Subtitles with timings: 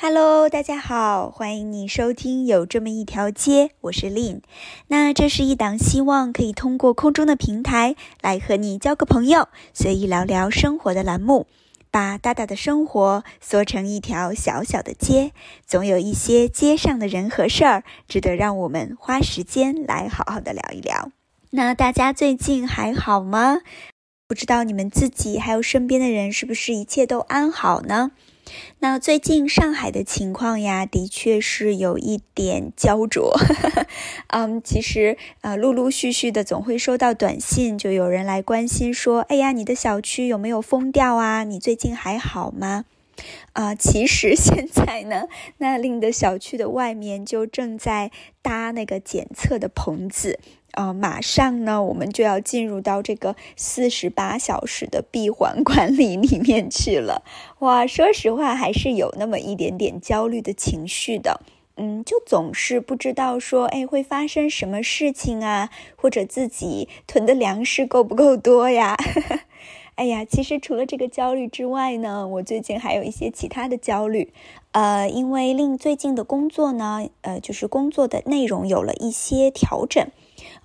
[0.00, 4.42] Hello，大家好，欢迎你收听有这么一条街，我是 Lin。
[4.86, 11.48] 那这是一档希望可以通过空中的平台来和你交个朋友，随意聊聊生活的栏目，
[11.90, 15.32] 把大大的生活缩成一条小小的街，
[15.66, 21.10] 总有一些街上的人和事儿值得让我们花时间来好好的聊一聊。
[21.50, 23.62] 那大家最近还好吗？
[24.28, 28.12] 不知道你们自己还有身边的人是不是一切都安好呢？
[28.80, 33.36] 那最近上海的情况呀，的确是有一点焦灼。
[34.28, 41.44] 嗯，其实呃，陆陆续续的总会收到短信，就有人来关心说：“哎呀，你的小区有没有封掉啊？
[41.44, 42.84] 你最近还好吗？”
[43.52, 45.28] 啊，其实 现在呢，
[45.58, 48.10] 那令的小区的外面就正在
[48.42, 50.38] 搭那个检测的棚子。
[50.72, 57.24] 啊，马上呢，我们就要进入到这个四十八小时的闭环管理里面去了。
[57.60, 61.40] 哇，说实话，还是有那么一点点焦虑的情绪的。
[61.80, 65.70] 嗯，就总是不知道说，哎，会发生什么事情啊？
[65.96, 68.96] 或者自己囤的粮食够不够多呀？
[69.98, 74.32] 哎呀，其实除了这个焦虑之外呢，我最近还有一些其他的焦虑。
[74.70, 80.06] 呃，因为令最近的工作呢，呃，就是工作的内容有了一些调整。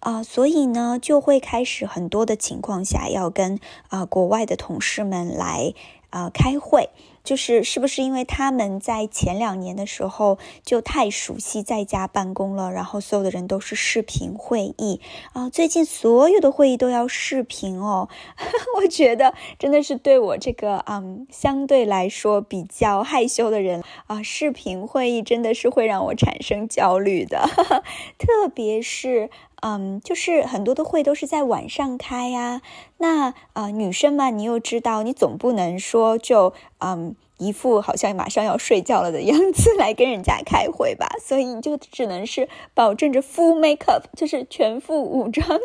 [0.02, 5.74] 啊，所以呢，就会开始很多的情况下要跟啊国外的同事们来
[6.12, 6.92] 啊开会。
[7.24, 15.00] 就是是不是因为他们在前两年的时候就太熟悉在家办公了，然后所有的人都是视频会议
[15.34, 15.50] 啊？
[15.50, 18.10] 最近所有的会议都要视频哦，
[18.82, 27.48] 我觉得真的是对我这个嗯相对来说比较害羞的人啊，视频会议真的是会让我产生焦虑的，
[28.20, 29.30] 特别是
[29.66, 32.62] 嗯，就是很多的会都是在晚上开呀，
[32.98, 37.16] 那啊女生嘛，你又知道，你总不能说就嗯。
[37.38, 45.60] 一副好像马上要睡觉了的样子来跟人家开会吧， 所以你就只能是保证着 full makeup，就是全副武装，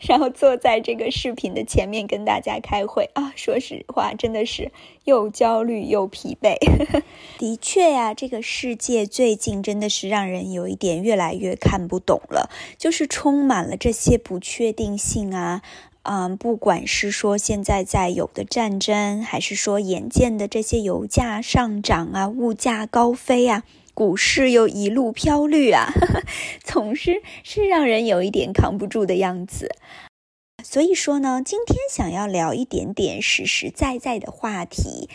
[0.00, 3.32] 然后坐在这个视频的前面跟大家开会啊。
[3.36, 4.72] 说实话，真的是
[5.04, 6.56] 又焦虑又疲惫。
[7.38, 15.62] 的确呀，这个世界最近真的是让人有一点越来越看不懂了，就是充满了这些不确定性啊。
[16.02, 25.92] 嗯，不管是说现在在有的战争，还是说眼见的这些油价上涨啊，物价高飞啊，股市又一路飘绿啊，
[26.64, 29.74] 总是是让人有一点扛不住的样子。
[30.64, 35.08] 所以说呢，今天想要聊一点点实实在在的话题。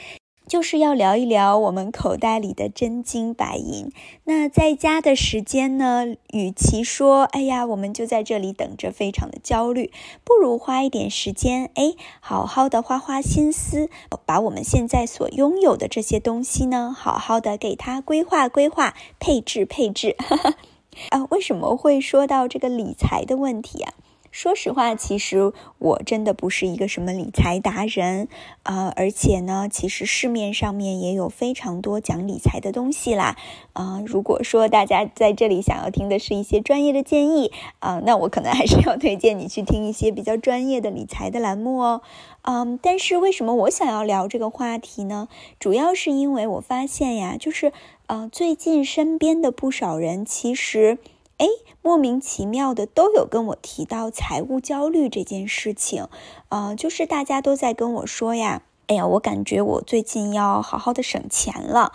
[0.47, 3.91] 就是要聊一聊我们口袋里的真金白银。
[4.25, 6.15] 那在家的时间呢？
[6.31, 9.91] 与其说“哎呀，我们就在这里等着，非常的焦虑”，
[10.25, 13.89] 不如花一点时间，哎，好好的花花心思，
[14.25, 20.15] 把我们现在所拥有的这些东西呢，好好的给它规划规划、配置配置。
[21.09, 23.93] 啊，为什么会说到这个理财的问题啊？
[24.35, 28.27] 说实话，其实我真的不是一个什么理财达人
[28.63, 33.37] 啊，而且呢，其实市面上面也有非常多讲理财的东西啦。
[33.71, 42.01] 啊，如果说大家在这里想要听的是一些专业的建议啊，那我可能还是要推荐你去听一些比较专业的理财的栏目哦。
[42.41, 45.29] 嗯，但是为什么我想要聊这个话题呢？
[45.61, 47.71] 主要是因为我发现呀，就是
[48.07, 50.97] 呃，最近身边的不少人其实。
[51.37, 51.47] 哎，
[51.81, 56.07] 莫名其妙的都有跟我提到财务焦虑这件事情，
[56.47, 61.91] 呃，就是大家都在跟我说呀，哎呀，我感觉我最近要好好的省钱了，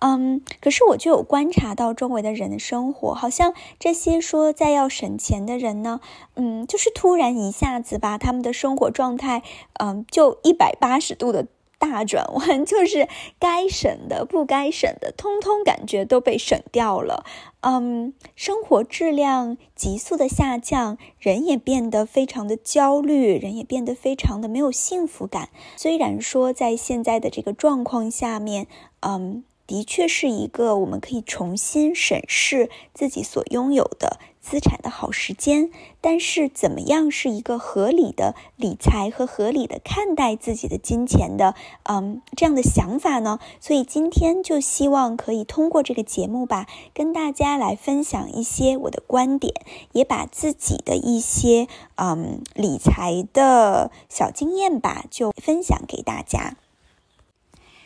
[0.00, 6.00] 嗯，可是我就有观察到周围的人的生活，好像这些说在要省钱的人呢，
[6.36, 9.42] 嗯，就是突然一下子把他们的生活状态，
[9.80, 11.48] 嗯，就一百八十度的。
[11.84, 13.08] 大转弯 就是
[13.38, 17.24] 该省的、不该省的，通通感觉都被省掉了。
[17.60, 25.50] 嗯，生活质量急速的下降，人也变得非常的焦虑，人也变得非常的没有幸福感。
[25.76, 28.66] 虽然说在现在的这个状况下面，
[29.00, 29.44] 嗯。
[29.66, 35.70] 的确是一个我们可以重新审视自己所拥有的资产的好时间，
[36.02, 41.54] 但是怎么样是一个合理的理财和合理的看待自己的金钱的，
[41.84, 43.38] 嗯，这样的想法呢？
[43.58, 49.54] 所以今天就希望可以通过这个节目吧，跟大家来分享一些我的观点，
[49.92, 56.58] 也把自己的一些嗯理财的小经验吧，就分享给大家。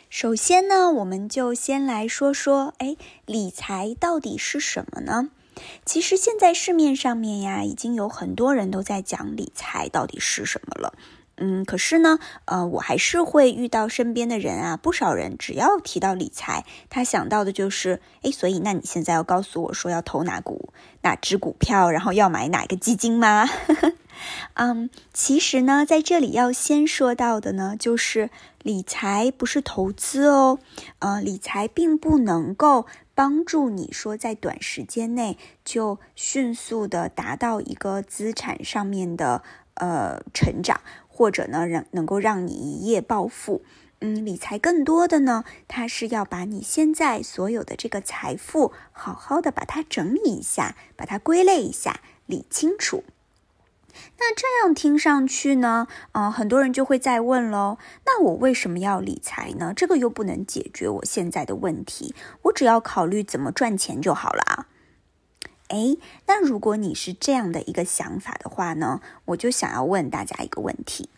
[0.09, 2.97] 首先呢，我们就先来说说，哎，
[3.27, 5.29] 理财到底是什么呢？
[5.85, 10.95] 其实现在市面上面呀，已经有很多人都在讲理财到底是什么了。
[11.41, 23.47] 嗯，可是呢，呃，我还是会遇到身边的人啊，不少人只要提到理财，他想到的就是，哎，所以那你现在要告诉我说要投哪股哪只股票，然后要买哪个基金吗？
[24.55, 28.29] 嗯，其实呢，在这里要先说到的呢，就是
[28.61, 30.59] 理财不是投资哦，
[30.99, 39.41] 呃，理财并不能够帮助你说在短时间内就迅速的达到一个资产上面的
[39.75, 40.81] 呃成长。
[41.19, 43.61] 或者呢，让能够让你一夜暴富。
[43.99, 53.03] 嗯，理财更多的呢，它是要把你现在所有的这个财富，好好的把它整理一下，把它归类一下，理清楚。
[54.17, 59.73] 那这样听上去呢，嗯，很多人就会再问喽，那我为什么要理财呢？
[59.75, 64.67] 这个又不能解决我现在的问题，我只要考虑怎么赚钱就好了啊。
[65.69, 71.09] 哎，那如果你是这样的一个想法的话呢，我就想要问大家一个问题：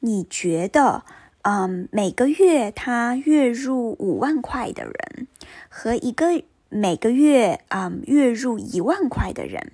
[0.00, 1.04] 你觉得，
[1.42, 5.28] 嗯，每个月他月入五万块的人，
[5.68, 9.72] 和一个每个月啊月入一万块的人，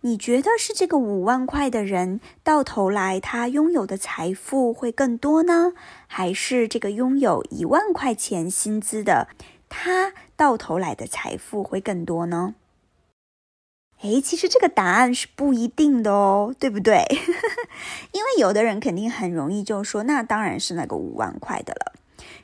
[0.00, 5.74] 你觉得是这个五万块的人到头来他拥有的财富会更多呢，
[6.08, 9.28] 还是这个拥有一万块钱薪资的
[9.68, 12.56] 他到头来的财富会更多呢？
[14.02, 17.04] 诶，其实这个答案是不一定的哦，对不对？
[18.12, 21.92] 因为有的人肯定很容易就说，那当然是那个五万块的了。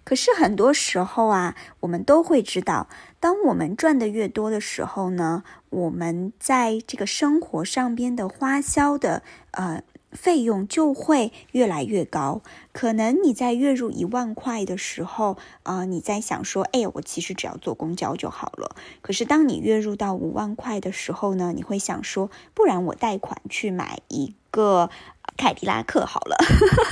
[0.04, 2.88] 可是很多时候啊，我们都会知道，
[3.18, 9.22] 当我们赚的越多的时候呢，我们在这个生活上边的花销的
[9.52, 9.82] 呃。
[10.16, 12.40] 费用就会越来越高。
[12.72, 18.74] 可能你在月入一万块的时候，啊，你在想说，哎，我其实只要坐公交就好了。
[19.00, 24.90] 可是当你月入到五万块的时候呢，你会想说，不然我贷款去买一个。
[25.36, 26.36] 凯迪拉克好了，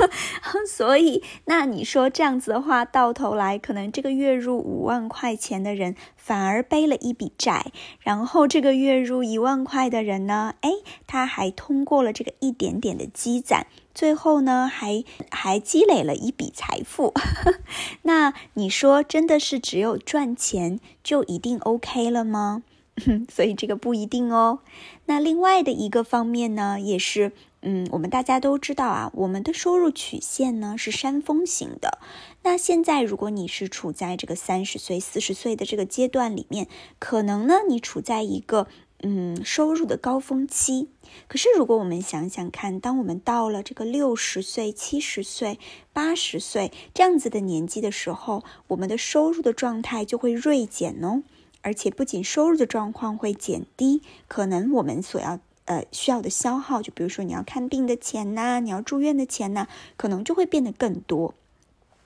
[0.68, 7.66] 所以那你说这样子的话，到头来可能这个月入五万块钱的人反而背了一笔债，
[8.00, 10.70] 然后这个月入一万块的人呢，哎，
[11.06, 17.12] 他还通过了这个一点点的积攒，最后呢还还积累了一笔财富。
[18.02, 22.62] 那你说真的是只有赚钱就一定 OK 了吗？
[23.28, 24.60] 所以这个不一定哦。
[25.06, 27.32] 那另外的一个方面呢，也是。
[27.66, 31.98] 嗯，我们大家都知道啊，我们的收入曲线呢是山峰型的。
[32.42, 36.68] 那现在，如果你是处在这个三十岁、四十岁的这个阶段里面，
[36.98, 38.66] 可能呢你处在一个
[39.02, 40.90] 嗯收入的高峰期。
[41.26, 45.58] 可是，如果我们想想看，当我们到了这个六十岁、七十岁、
[45.94, 51.22] 八十岁这样子的年纪的时候，我们的收入的状态就会锐减哦。
[51.62, 55.40] 而且，不仅收入的状况会减低，可能我们所要。
[55.66, 59.66] 呃，需要的消耗，就比如说你要看病的钱呐，你要住院的钱呐，
[59.96, 61.34] 可能就会变得更多。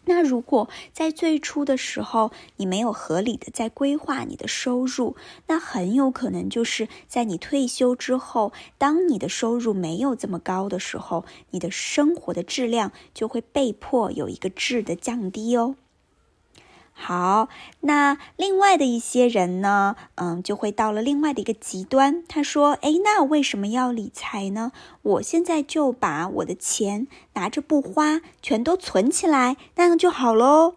[0.05, 5.17] 那如果在最初的时候，你没有合理的在规划你的收入，
[5.49, 15.75] 那很有可能就是在你退休之后，当你的收入没有这么高的时候，你的生活的质量就会被迫有一个质的降低哦。
[17.00, 17.49] 好，
[17.83, 22.25] 那另外的一些人呢，嗯，就会到了另外的一个极端。
[22.27, 24.73] 他说：“诶，那为什么要理财呢？
[25.03, 30.75] 我现在就把我的钱拿着不花，全都存起来，那样就好喽。”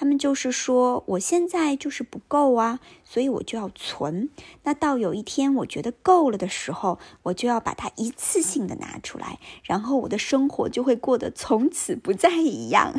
[0.00, 4.30] 他们就是说，我现在就是不够啊，所以我就要存。
[4.62, 12.94] 那到有一天我觉得够了的时候，我就要把它一次性的拿出来，然后我的生活就会过得从此不再一样。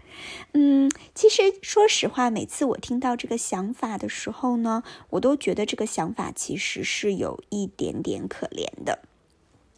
[0.54, 9.00] 嗯，其实说实话，每次我听到这个想法的时候呢，我都觉得这个想法其实是有一点点可怜的。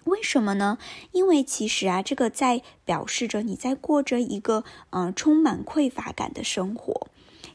[0.09, 0.79] 为什么呢？
[1.13, 7.09] 因为其实啊，这个在表示着你在过着一个嗯充满匮乏感的生活。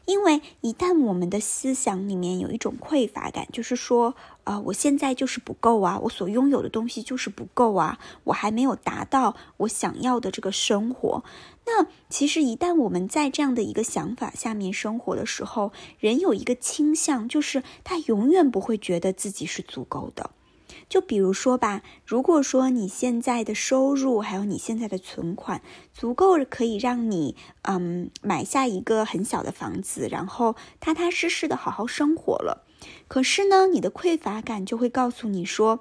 [0.06, 11.24] 因为一旦我们的思想里面有一种匮乏感，就是说，啊，我现在就是不够啊，我所拥有的东西就是不够啊，我还没有达到我想要的这个生活。
[11.64, 20.30] 那其实一旦我们在这样的一个想法下面生活的时候，人有一个倾向，就是他永远不会觉得自己是足够的。
[20.88, 25.62] 就比如说吧，如果说你现在的收入还有你现在的存款
[25.92, 32.64] 足够可以让你嗯买下一个很小的房子，然后踏踏实实的好好生活了，
[33.08, 35.80] 可是呢，你的匮乏感就会告诉你说，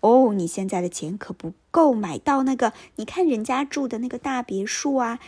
[0.00, 5.18] 哦，你现在的钱可不够买到那个，你看人家住的那个大别墅啊。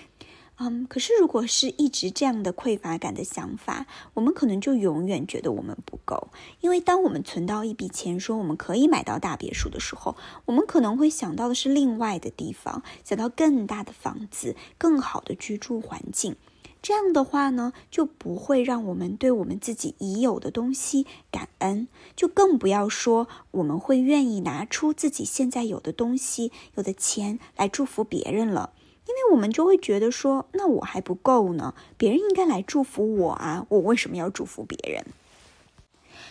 [0.58, 6.28] 嗯，可是如果是一直这样的匮乏感的想法，我们可能就永远觉得我们不够。
[6.60, 16.36] 因为当我们存到一笔钱，说我们可以买到大别墅的时候，我们可能会想到的是另外的地方，想到更大的房子、更好的居住环境。
[16.80, 28.70] 这样的话呢，就不会让我们对我们自己已有的东西感恩，就更不要说我们会愿意拿出自己现在有的东西、有的钱来祝福别人了。
[29.06, 35.04] 因为我们就会觉得说，那我还不够呢，别人应该来祝福我啊，我为什么要祝福别人？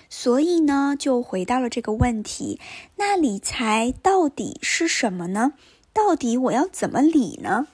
[0.10, 2.60] 所以呢，就回到了这个问题，
[2.98, 5.54] 那理财到底是什么呢？
[5.94, 7.68] 到底我要怎么理呢？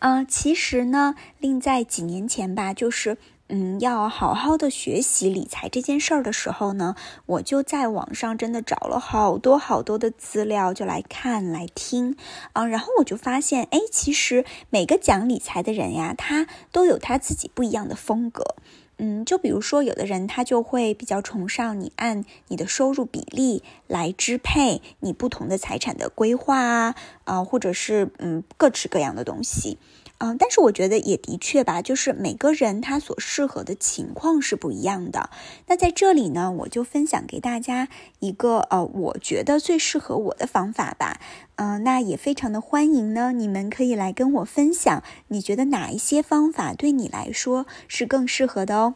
[0.00, 3.16] 嗯， 其实呢，另在几年前吧，就是。
[3.48, 6.96] 嗯，要好好的学习理财这件事儿的时候呢，
[7.26, 12.16] 我就在网上真的找了好多好多的资料，就来看来听
[12.54, 18.56] 啊，然后我就发现，哎，其实每个讲理财的人呀，他都有他自己不一样的风格。
[18.96, 29.76] 嗯，就比如说，有的人他就会比较崇尚你按你的收入比例来支配你不同的财产的规划啊，啊，或者是嗯各式各样的东西。
[30.24, 35.28] 嗯，但是我觉得也的确吧，就是每个人他所适合的情况是不一样的。
[35.66, 37.88] 那在这里呢，我就分享给大家
[38.20, 41.20] 一个呃，我觉得最适合我的方法吧。
[41.56, 48.94] 嗯，那也非常的欢迎呢，你们可以来跟我分享，你觉得哪一些方法对你来说是更适合的哦？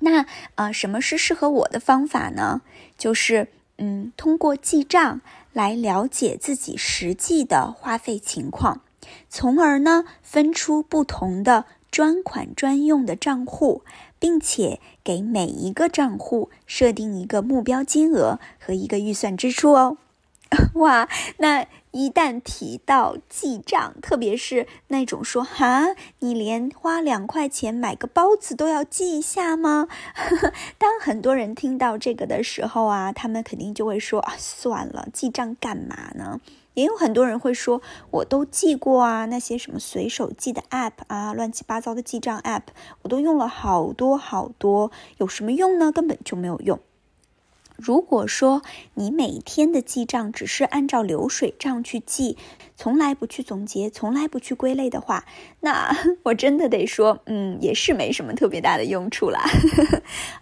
[0.00, 0.26] 那
[0.56, 2.62] 呃，什么是适合我的方法呢？
[2.98, 3.46] 就是
[3.78, 5.20] 嗯，通过记账
[5.52, 8.80] 来了解自己实际的花费情况。
[9.28, 13.82] 从而呢，分出不同的专款专用的账户，
[14.18, 19.98] 并且给每一个账户设定一个目标金额和一个预算支出哦。
[20.74, 29.86] 哇，那一旦提到记账，特别是那种说哈，你连花两块钱买个包子都要记一下吗？
[30.76, 36.40] 当很多人听到这个的时候啊，他们肯定就会说啊，算了，记账干嘛呢？
[36.74, 37.80] 也有很多人会说，
[38.10, 42.62] 我都记过啊，那些什么随手记的 app 啊，乱七八糟的记账 app，
[43.02, 45.92] 我都用了好多好多，有什么用呢？
[45.92, 46.80] 根本就没有用。
[47.82, 48.62] 如果说
[48.94, 52.36] 你每天的记账只是按照流水账去记，
[52.76, 55.24] 从来不去总结，从来不去归类的话，
[55.60, 59.42] 那 我真的得说，嗯，也是没什么特别大的用处啦。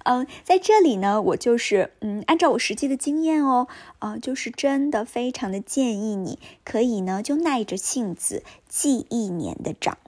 [0.04, 3.68] 嗯， 在这里呢，我就是嗯，按照我实际的经验哦，
[3.99, 9.99] 啊，就是真的非常的建议你可以呢，就耐着性子记一年的账。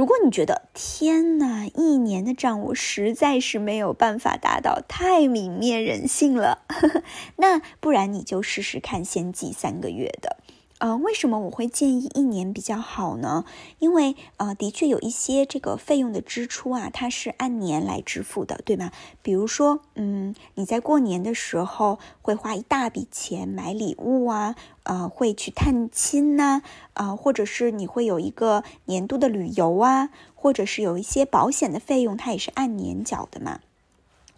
[0.00, 6.62] 如果你觉得天哪，一年的账我实在是没有办法达到，太泯灭人性了，
[7.36, 10.38] 那不然你就试试看，先记三个月的。
[10.80, 13.44] 呃，为什么我会建议一年比较好呢？
[13.80, 18.90] 因为呃，的确有一些这个费用的支出啊，它是按年来支付的，对吗？
[19.20, 26.62] 比如说，嗯，你在过年的时候会花一大笔钱买礼物啊，呃，会去探亲呐，
[26.94, 33.60] 啊，或者是你会有一个年度的旅游啊，或者是有一些保险的费用，它也是按年缴的嘛。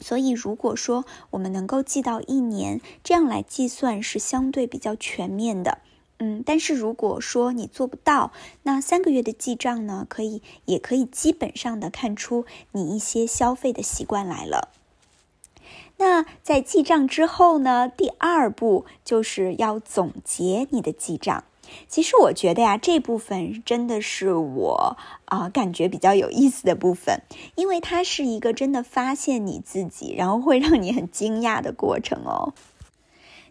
[0.00, 5.78] 所以，如果说我们能够记到一年，这样来计算是相对比较全面的。
[6.24, 8.30] 嗯，但是如果说你做不到，
[8.62, 14.68] 那三个月的记账呢，可以也可以基本上的看出你一些消费的习惯来了。
[15.96, 21.42] 那在记账之后呢，第二步就是要总结你的记账。
[21.88, 27.22] 其实我觉得呀，这部分真的是我啊感觉比较有意思的部分，
[27.56, 32.54] 因为它是一个真的发现你自己，然后会让你很惊讶的过程哦。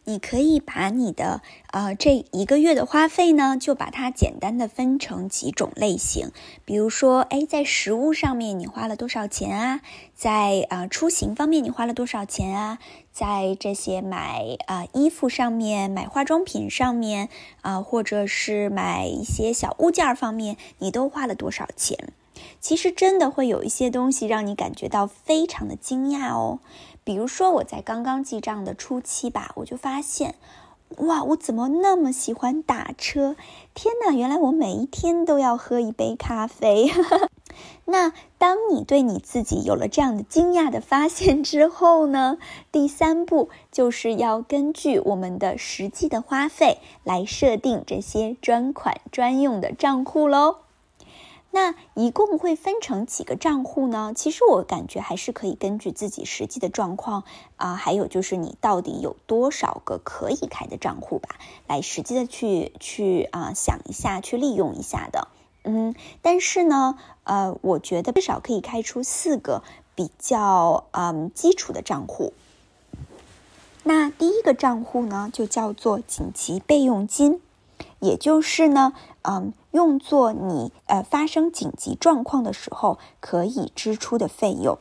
[0.06, 1.42] 你可以把你的
[1.72, 6.32] 呃这一个月的花费呢，就把它简单的分成几种类型，
[6.66, 9.82] 比如说，哎，在食物上面你花了多少钱啊？
[10.16, 12.80] 在啊出行方面你花了多少钱啊？
[13.12, 17.30] 在这些买啊衣服上面、买化妆品上面
[17.62, 22.14] 啊，或者是买一些小物件方面，你都花了多少钱？
[22.60, 26.60] 其实真的会有一些东西让你感觉到非常的惊讶哦。
[27.04, 30.36] 比如说我在刚刚记账的初期吧，我就发现，
[30.98, 33.36] 哇，我怎么那么喜欢打车？
[33.74, 36.92] 天哪，原来我每一天都要喝一杯咖啡。
[37.86, 42.38] 那当你对你自己有了这样的惊讶的发现之后呢，
[42.72, 50.58] 第三步就是要根据我们的实际的花费来设定这些专款专用的账户喽。
[51.54, 54.14] 那一共会分成几个账户呢？
[54.16, 57.26] 其实我感觉还是可以根据自己实际的状况
[57.58, 61.36] 啊，还有就是你到底有多少个可以开的账户吧，
[61.68, 65.28] 来实际的去去啊想一下，去利用一下的。
[65.64, 69.62] 嗯，但是呢，呃，我觉得至少可以开出四个
[69.94, 72.34] 比较嗯基础的账户。
[73.84, 77.42] 那第一个账户呢，就叫做紧急备用金，
[78.00, 78.94] 也就是呢，
[79.24, 84.78] 嗯，用作你呃发生紧急状况的时候可以支出的费用。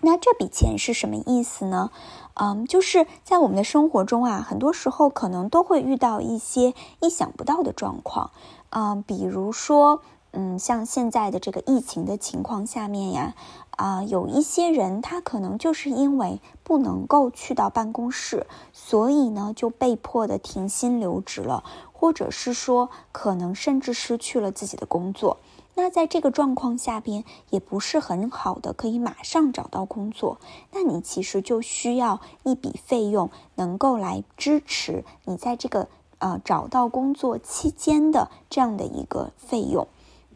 [0.00, 1.90] 那这笔钱是什么意思呢？
[2.34, 8.30] 嗯，就是在我们的生活中啊，很多时候可能都会遇到一些意想不到的状况。
[8.70, 10.02] 嗯，比如说，
[10.36, 13.34] 嗯，像现在的这个疫情的情况下面呀，
[13.76, 21.62] 啊，有一些人他可能就是因为不能够去到办公室，所以呢就被迫的停薪留职了，
[21.92, 25.38] 或者是说可能甚至失去了自己的工作。
[25.76, 30.38] 那在这个状况下边，也不是很好的，可以马上找到工作。
[30.72, 35.88] 那你其实就需要一笔费用，能够来支持你在这个
[36.18, 39.86] 呃找到工作期间的这样的一个费用。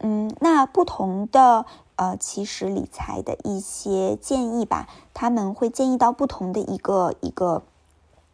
[0.00, 7.62] 嗯，那不同的呃，其实理财的一些建议吧，他们会建议到不同的一个一个。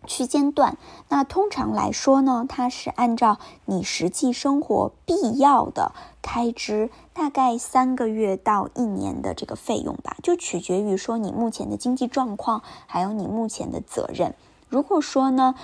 [0.06, 0.76] 区间段，
[1.08, 14.34] 那通常来说呢，它是按照你实际生活必要的开支，大概三个月到一年的这个费用吧，就取决于说你目前的经济状况，还有你目前的责任。
[14.68, 15.54] 如果说呢，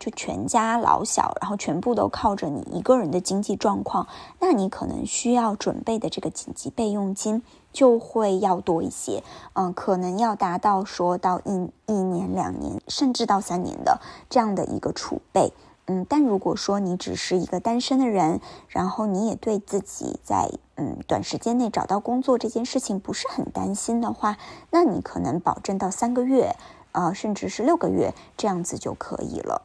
[0.00, 4.08] 就全家老小，然后全部都靠着你一个人的经济状况，
[4.40, 7.44] 那你可能需要准备的这个紧急备用金。
[7.72, 15.52] 就会要多一些，嗯，可能要达到说到一一年、两年，甚至到三年的这样的一个储备，
[15.86, 24.36] 嗯，但如果说你只是一个单身的人，然后你也对自己在嗯短时间内找到工作这件事情不是很担心的话，
[24.70, 26.56] 那你可能保证到三个月，
[26.90, 29.62] 呃，甚至是六个月这样子就可以了。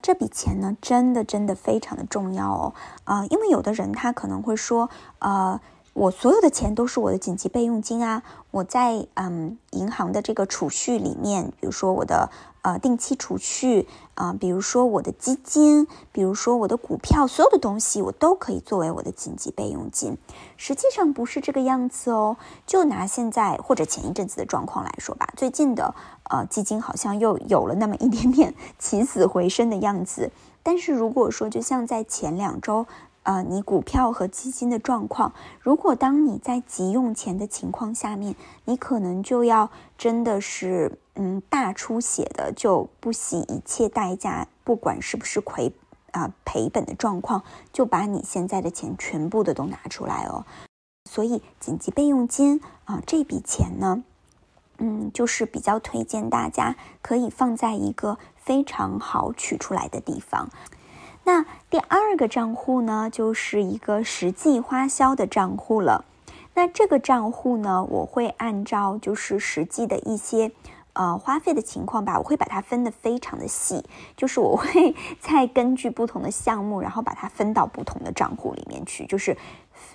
[0.00, 2.74] 这笔钱呢，真的真的非常的重要哦，
[3.04, 4.88] 啊，因为有的人他可能会说，
[5.18, 5.60] 呃。
[5.94, 8.22] 我所有的钱都是我的紧急备用金啊！
[8.52, 12.30] 我在嗯银行的这个储蓄里面，比如说我的
[12.62, 20.16] 呃定期储蓄啊，比如说我的基金，比如说我的股票，所有的东西我都可以作为我的紧急备用金。
[20.56, 22.36] 实际上不是这个样子哦。
[22.66, 25.94] 就拿现在或者前一阵子的状况来说吧，最近的
[26.30, 30.30] 呃基金好像又有了那么一点点 起死回生的样子。
[30.62, 32.86] 但是如果说就像在前两周。
[33.28, 45.70] 啊，你股票和基金的状况，如果当你在急用钱的情况下面，你可能就要真的是嗯大出血的，就不惜一切代价，不管是不是亏
[46.12, 50.46] 啊赔本的状况，就把你现在的钱全部的都拿出来哦。
[51.04, 54.04] 所以紧急备用金啊这笔钱呢，
[54.78, 60.48] 嗯，就是比较推荐大家可以放在一个非常好取出来的地方。
[61.24, 66.06] 那第二个账户呢，就是一个实际花销的账户了。
[66.54, 70.50] 那这个账户呢，我会按照就是实际的一些
[70.94, 73.84] 呃花费的情况吧，我会把它分得非常的细，
[74.16, 79.36] 就是我会再根据不同的项目，然后把它分到不同的账户里面去，就是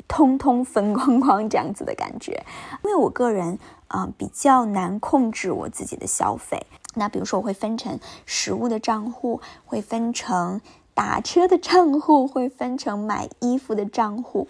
[0.07, 2.45] 通通分光光这样子的感觉。
[2.83, 3.57] 因为我个人
[3.88, 10.62] 啊比较难控制我自己的消费，那比如说我会分成食物的账户，会分成。
[10.93, 14.47] 打车的账户会分成买衣服的账户，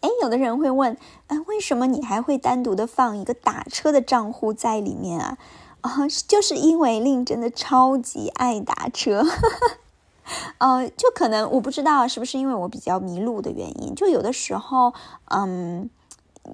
[0.00, 5.38] 哎，有的人会问，哎，为什么你还会单独的放一个打车的账户在里面啊？
[5.82, 9.22] 啊，就是因为令真的超级爱打车，
[10.58, 14.94] 呃， 就可能我不知道是不是因为我比较迷路的原因，就有的时候，
[15.26, 15.90] 嗯，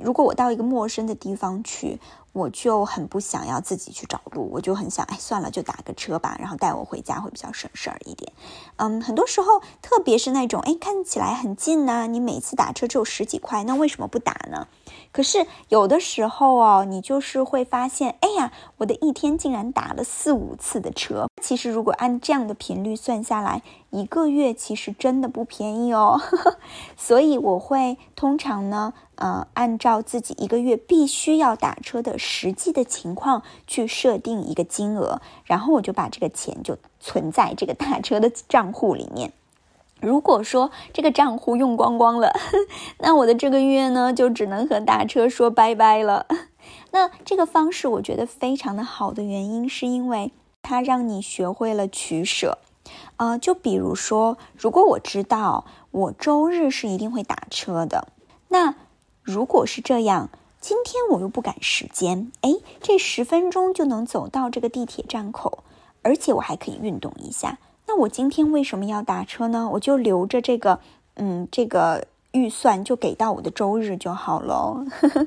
[0.03, 2.01] 如果我到一个陌生的地方去。
[2.33, 8.33] 我就很不想要自己去找路，我就很想，哎，算了，就打个车吧，然后带我回家会比较省事儿一点。
[8.77, 14.69] 嗯，很多时候，特别是那种，哎，看起来很近呢，你每次打车只有十几块，那为什么不打呢？
[15.13, 21.27] 可是有的时候哦，你就是会发现，哎呀，我的一天竟然打了四五次的车。
[21.43, 26.21] 其实如果按这样的频率算下来，一个月其实真的不便宜哦。
[26.97, 28.95] 所以我会通常呢。
[29.21, 39.33] 呃，按照自己一个月必须要打车的实际的情况去设定一个金额，然后我就把这个钱就存在这个打车的账户里面。
[40.01, 42.33] 如果说这个账户用光光了，
[43.01, 46.27] 那我的这个月呢就只能和打车说拜拜了。
[46.93, 52.57] 那这个方式我觉得非常的好的原因，是因为它让你学会了取舍。
[53.19, 58.09] 呃，就比如说，如果我知道我周日是一定会打车的，
[58.49, 58.75] 那
[59.31, 60.29] 如果是这样，
[60.61, 62.51] 今天我又不赶时间，哎，
[62.83, 65.63] 这十分钟就能走到这个地铁站口，
[66.03, 67.59] 而且我还可以运动一下。
[67.87, 69.71] 那我今天为什么要打车呢？
[69.75, 70.81] 我就留着这个，
[71.15, 74.85] 嗯，这个预算就给到我的周日就好了。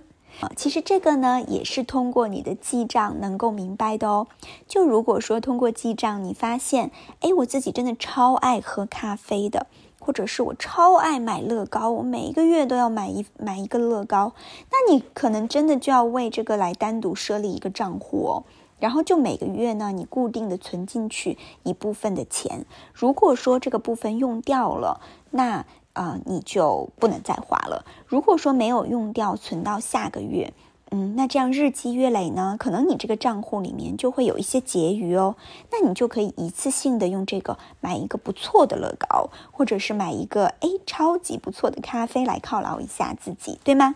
[0.58, 4.28] 其实这个呢，也是通过你的记账能够明白的哦。
[4.68, 9.68] 就如果说通过记账，你发现，哎，我自己真的超爱喝咖啡的，
[10.04, 14.34] 或者是我超爱买乐高，我每一个月都要买一买一个乐高，
[14.70, 18.44] 那你可能真的就要为这个来单独设立一个账户哦。
[18.80, 22.66] 然后就每个月呢，你固定的存进去一部分的钱。
[22.94, 25.00] 如果说这个部分用掉了，
[25.32, 27.86] 那呃，你就不能再花了。
[28.06, 30.52] 如果说没有用掉，存到下个月，
[30.96, 35.36] 嗯，那这样日积月累呢，可能你这个账户里面就会有一些结余哦。
[35.72, 43.96] 那你就可以一次性的用这个买一个不错的乐高，或者是买一个哎超级不错的咖啡来犒劳一下自己，对吗？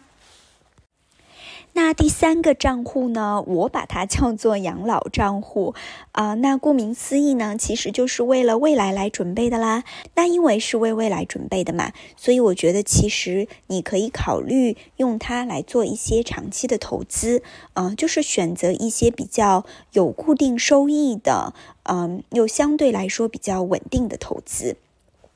[1.77, 3.43] 那第三个账户呢？
[3.45, 5.75] 我把它叫做养老账户
[6.11, 6.33] 啊。
[6.33, 9.83] 那顾名思义呢，其实就是为了未来来准备的啦。
[10.15, 17.43] 那因为是为未来准备的嘛，所以我觉得其实你可以考虑用它来做一些长期的投资，
[17.75, 19.63] 嗯，就是选择一些比较
[19.93, 24.77] 有固定收益的，嗯，又相对来说比较稳定的投资。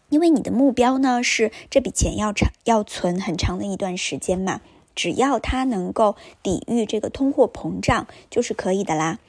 [0.10, 4.62] 因为你的目标呢是这笔钱要长要存很长的一段时间嘛。
[4.95, 9.19] 只要它能够抵御这个通货膨胀，就是可以的啦。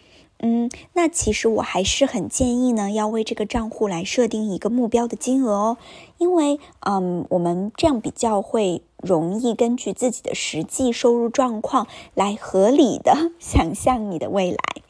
[0.44, 5.76] 嗯，那其实我还是很建议呢，要为这个账户来设定一个目标的金额哦，
[6.18, 14.81] 因为嗯，我们这样比较会容易根据自己的实际收入状况来合理的 想象你的未来。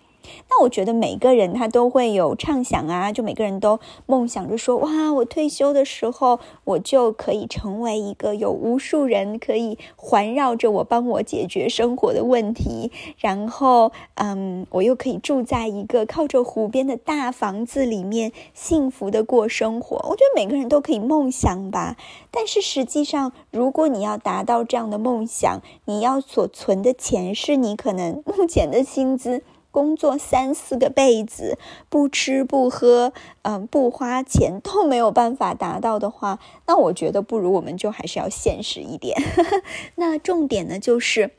[0.48, 12.90] 那我觉得每个人他都会有畅想啊，就每个人都梦想着说，哇，我退休的时候，我就可以成为一个有无数人可以环绕着我，帮我解决生活的问题。
[13.18, 19.96] 然后，嗯，我又可以住在一个靠着湖边的大房子里面，幸福的过生活。
[20.08, 21.96] 我觉得每个人都可以梦想吧。
[22.30, 29.42] 但是实际上，如果你要达到这样的梦想，你要所存的钱是你可能 目前的薪资。
[29.72, 31.58] 工作三四个辈子，
[31.88, 39.20] 不吃不喝，嗯，不花钱都没有办法达到的话，那我觉得不如我们就还是要现实一点。
[39.96, 41.32] 那重点呢，就是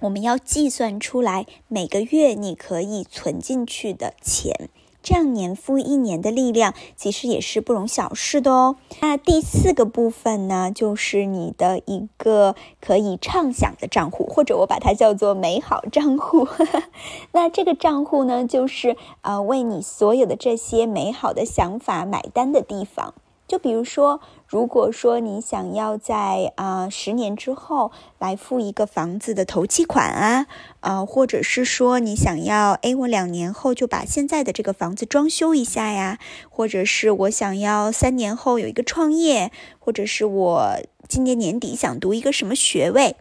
[0.00, 4.68] 我们要计算出来每个月你可以存进去的钱。
[5.06, 8.74] 这样年复一年的力量，其实也是不容小视的哦。
[9.00, 16.48] 那第四个部分呢，就是你的一个可以畅想的账户，或者我把它叫做美好账户。
[17.30, 23.14] 那这个账户呢，就是呃为你所有的这些美好的想法买单的地方。
[23.46, 24.20] 就比如说。
[24.46, 30.46] 如果说你想要在啊十年之后来付一个房子的头期款啊，
[30.80, 40.76] 啊，或者是说你想要，哎，我两年后就把现在的这个房子装修一下呀，或者是我想要三年后有一个创业，或者是我
[41.08, 43.16] 今年年底想读一个什么学位。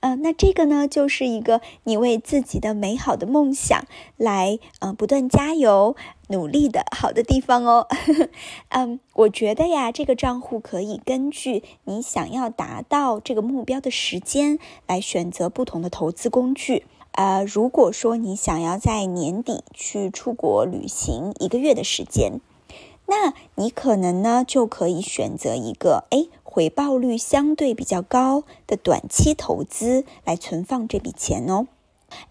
[0.00, 3.84] 嗯，那这个呢，就是一个你为自己的美好的梦想
[4.16, 5.94] 来，嗯，不断加油
[6.28, 7.86] 努力的好的地方哦。
[8.70, 16.86] 嗯，我觉得呀，这个账户可以根据你想要达到这个目标的时间来选择不同的投资工具。
[17.12, 22.40] 呃，如果说你想要在年底去出国旅行一个月的时间，
[23.06, 26.26] 那你可能呢就可以选择一个，哎。
[26.58, 31.68] 回报率相对比较高的短期投资来存放这笔钱哦，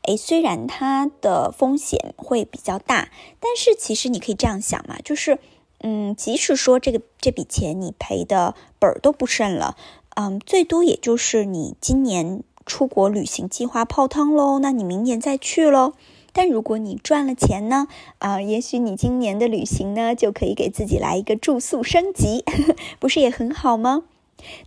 [0.01, 3.09] 诶，虽然它的风险会比较大，
[3.39, 5.39] 但是其实你可以这样想嘛，就是，
[5.79, 9.77] 嗯，即使说这个这笔钱你赔的本儿都不剩了，
[10.17, 15.93] 嗯，最多也就是你今年出国旅行计划泡汤喽，那你明年再去喽。
[16.33, 17.87] 但如果你赚了钱呢？
[18.19, 22.43] 啊，也许你今年的旅行呢就可以给自己来一个住宿升级，
[22.99, 24.03] 不是也很好吗？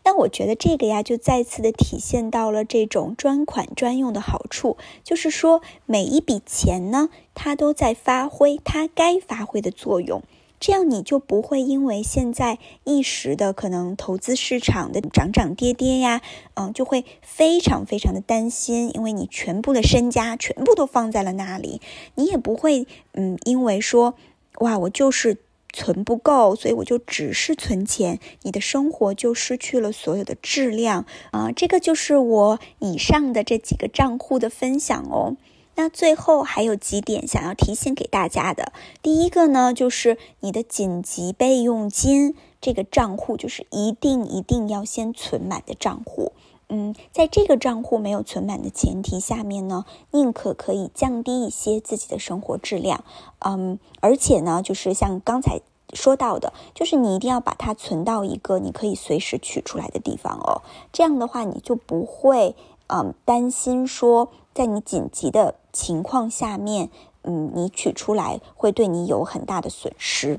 [0.02, 10.22] 但我觉得这个呀，就再次的体现到了这种专款专用的好处，就是说每一笔钱呢，它都在发挥它该发挥的作用，
[10.58, 16.20] 这样你就不会因为现在一时的可能投资市场的涨涨跌跌呀，
[16.54, 21.80] 嗯，就会非常非常的担心，因为你全部的身家全部都放在了那里，
[22.16, 24.14] 你也不会嗯，因为说
[24.58, 25.38] 哇，我就是。
[25.72, 31.52] 存不够，所以我就只是存钱，你的生活就失去了所有的质量啊！
[31.52, 35.36] 这个就是我以上的这几个账户的分享哦。
[35.76, 46.32] 那最后还有几点想要提醒给大家的，第一个呢，就是你的紧急备用金这个账户，就是一定一定要先存满的账户。
[46.72, 53.04] 嗯，在这个账户没有存满的前提下面呢，宁可可以降低一些自己的生活质量。
[53.40, 55.60] 嗯，而且呢，就是像刚才
[55.92, 60.62] 说到的，就是你一定要把它存到一个你可以随时取出来的地方哦。
[60.92, 62.54] 这样的话，你就不会
[62.86, 66.88] 嗯担心说，在你紧急的情况下面，
[67.22, 70.38] 嗯，你取出来会对你有很大的损失。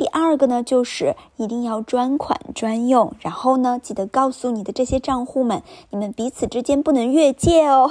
[0.00, 7.90] 第二个呢，就是一定要专款专用，然后呢，记得告诉你的这些账户们，你们彼此之间不能越界哦。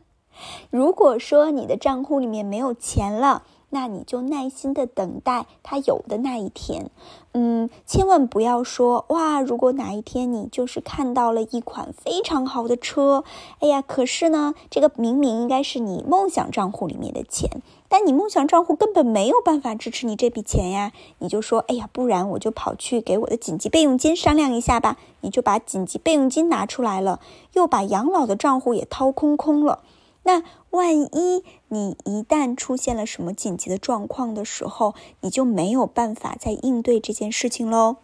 [0.70, 6.90] 如果说你的账户里面没有钱了，那你就耐心的等待它有的那一天，
[7.36, 13.24] 嗯，千万不要说哇，如果哪一天你就是看到了一款非常好的车，
[13.58, 17.50] 哎呀，可是呢，这个明明应该是你梦想账户里面的钱，
[17.88, 27.18] 但你梦想账户根本没有办法支持你这笔钱呀，你就说，哎呀，不然我就跑去给我的紧急备用金商量一下吧，你就把紧急备用金拿出来了，
[27.54, 29.80] 又把养老的账户也掏空空了。
[30.24, 37.96] 那万一你一旦出现了什么紧急的状况的时候，你就没有办法再应对这件事情喽。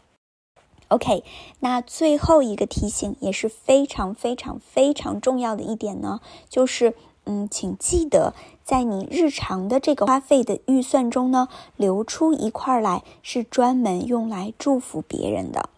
[0.88, 1.24] OK，
[1.60, 15.68] 那最后一个提醒也是非常非常非常重要的一点呢，就是嗯，请记得在你日常的这个花费的预算中呢，留出一块来是专门用来祝福别人的。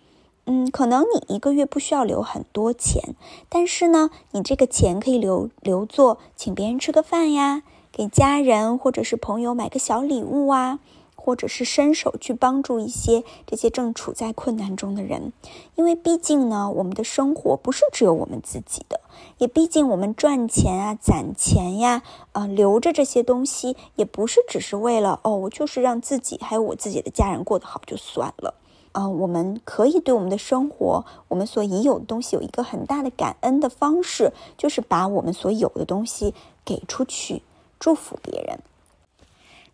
[0.44, 3.14] 嗯，可能你一个月不需要留很多钱，
[3.48, 10.80] 但是呢，你这个钱可以留留作请别人吃个饭呀，给家人或者是朋友买个小礼物啊，
[11.14, 15.32] 或者是伸手去帮助一些这些正处在困难中的人。
[15.76, 19.00] 因为毕竟呢，我们的生活不是只有我们自己的，
[19.38, 22.02] 也毕竟我们赚钱啊、攒钱呀、
[22.32, 28.54] 啊留着这些东西，也不是只是为了哦，我就是让自己还有我自己的家人过得好就算了。
[28.92, 37.42] 呃，我们可以对我们的生活，我们所已有的东西有一个很大的感恩的方式，就是把我们所有的东西给出去，
[37.80, 38.60] 祝福别人。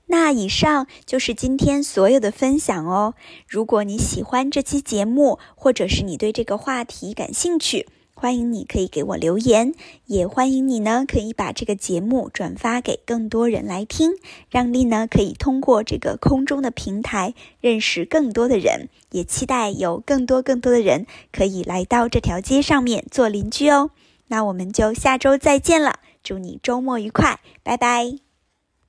[0.06, 3.12] 那以上就是今天所有的分享哦。
[3.46, 7.86] 如果你喜欢这期节目，或者是你对这个话题感兴趣。
[8.20, 9.72] 欢迎你可以给我留言，
[10.06, 14.10] 也欢迎你呢可以把这个节目转发给更多人来听，
[14.50, 23.92] 让丽呢可以通过这个空中的平台认识更多的人，也期待有更多更多的人可以来到这条街上面做邻居哦。
[24.26, 28.27] 那我们就下周再见了，祝你周末愉快，拜拜。